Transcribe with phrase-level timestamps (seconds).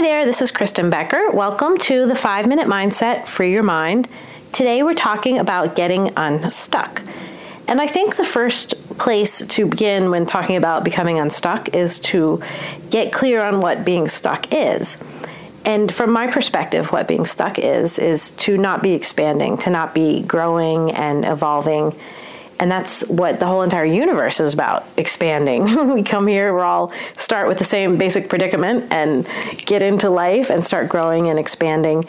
[0.00, 1.30] There, this is Kristen Becker.
[1.30, 4.08] Welcome to the 5 Minute Mindset Free Your Mind.
[4.50, 7.02] Today we're talking about getting unstuck.
[7.68, 12.42] And I think the first place to begin when talking about becoming unstuck is to
[12.88, 14.96] get clear on what being stuck is.
[15.66, 19.94] And from my perspective, what being stuck is, is to not be expanding, to not
[19.94, 21.94] be growing and evolving
[22.60, 25.92] and that's what the whole entire universe is about expanding.
[25.94, 29.26] we come here, we're all start with the same basic predicament and
[29.64, 32.04] get into life and start growing and expanding.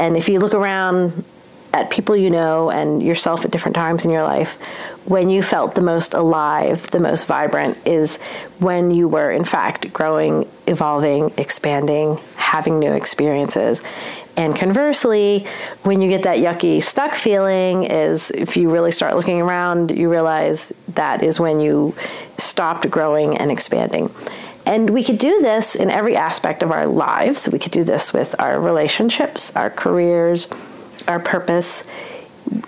[0.00, 1.24] And if you look around
[1.72, 4.60] at people you know and yourself at different times in your life,
[5.04, 8.16] when you felt the most alive, the most vibrant, is
[8.58, 13.80] when you were, in fact, growing, evolving, expanding, having new experiences.
[14.36, 15.46] And conversely,
[15.82, 20.08] when you get that yucky stuck feeling, is if you really start looking around, you
[20.10, 21.94] realize that is when you
[22.38, 24.12] stopped growing and expanding.
[24.64, 27.48] And we could do this in every aspect of our lives.
[27.48, 30.48] We could do this with our relationships, our careers,
[31.06, 31.84] our purpose.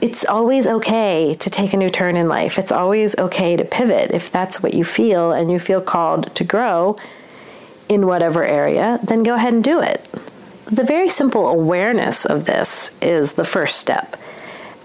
[0.02, 2.58] It's always okay to take a new turn in life.
[2.58, 6.44] It's always okay to pivot if that's what you feel and you feel called to
[6.44, 6.96] grow
[7.88, 10.04] in whatever area, then go ahead and do it
[10.66, 14.16] the very simple awareness of this is the first step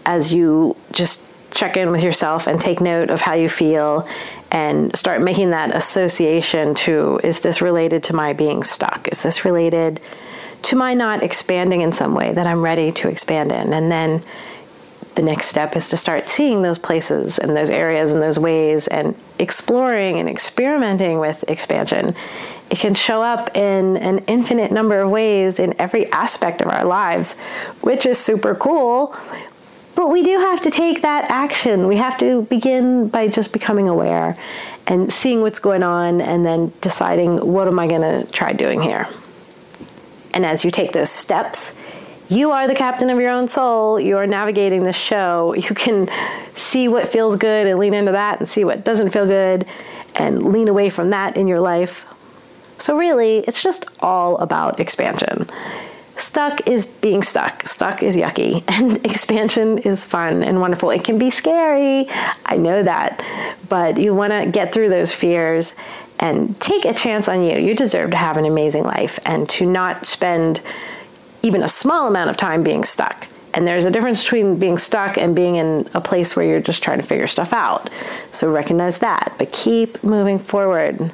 [0.05, 4.07] as you just check in with yourself and take note of how you feel
[4.51, 9.07] and start making that association to is this related to my being stuck?
[9.07, 9.99] Is this related
[10.63, 13.73] to my not expanding in some way that I'm ready to expand in?
[13.73, 14.21] And then
[15.19, 18.87] the next step is to start seeing those places and those areas and those ways
[18.87, 22.15] and exploring and experimenting with expansion
[22.69, 26.85] it can show up in an infinite number of ways in every aspect of our
[26.85, 27.35] lives,
[27.81, 29.15] which is super cool.
[29.95, 31.87] But we do have to take that action.
[31.87, 34.37] We have to begin by just becoming aware
[34.87, 38.81] and seeing what's going on and then deciding what am I going to try doing
[38.81, 39.07] here.
[40.33, 41.73] And as you take those steps,
[42.29, 43.99] you are the captain of your own soul.
[43.99, 45.53] You are navigating the show.
[45.53, 46.09] You can
[46.55, 49.65] see what feels good and lean into that and see what doesn't feel good
[50.15, 52.05] and lean away from that in your life
[52.79, 55.49] so, really, it's just all about expansion.
[56.15, 57.67] Stuck is being stuck.
[57.67, 58.63] Stuck is yucky.
[58.69, 60.89] And expansion is fun and wonderful.
[60.89, 62.07] It can be scary.
[62.45, 63.23] I know that.
[63.67, 65.73] But you want to get through those fears
[66.19, 67.57] and take a chance on you.
[67.57, 70.61] You deserve to have an amazing life and to not spend
[71.41, 73.27] even a small amount of time being stuck.
[73.53, 76.83] And there's a difference between being stuck and being in a place where you're just
[76.83, 77.89] trying to figure stuff out.
[78.31, 81.11] So recognize that, but keep moving forward.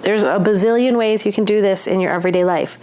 [0.00, 2.78] There's a bazillion ways you can do this in your everyday life.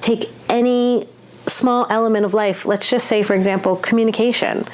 [0.00, 1.06] Take any
[1.46, 4.66] small element of life, let's just say, for example, communication,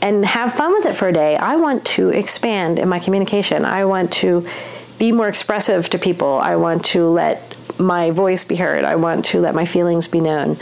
[0.00, 1.36] and have fun with it for a day.
[1.36, 3.64] I want to expand in my communication.
[3.64, 4.46] I want to
[4.98, 6.38] be more expressive to people.
[6.38, 8.84] I want to let my voice be heard.
[8.84, 10.56] I want to let my feelings be known.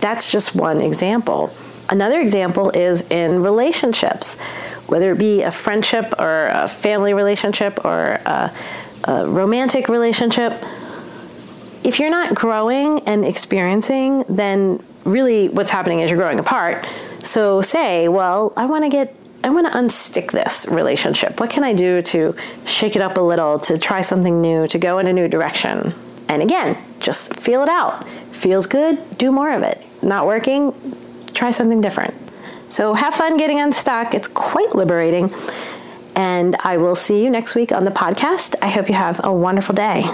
[0.00, 1.52] That's just one example.
[1.88, 4.36] Another example is in relationships,
[4.86, 8.52] whether it be a friendship or a family relationship or a
[9.04, 10.52] a romantic relationship,
[11.84, 16.86] if you're not growing and experiencing, then really what's happening is you're growing apart.
[17.22, 21.40] So say, well, I want to get I want to unstick this relationship.
[21.40, 24.78] What can I do to shake it up a little, to try something new, to
[24.78, 25.94] go in a new direction?
[26.30, 28.08] And again, just feel it out.
[28.30, 29.82] Feels good, do more of it.
[30.00, 30.72] Not working,
[31.34, 32.14] try something different.
[32.68, 34.14] So have fun getting unstuck.
[34.14, 35.32] It's quite liberating.
[36.14, 38.54] And I will see you next week on the podcast.
[38.62, 40.08] I hope you have a wonderful day.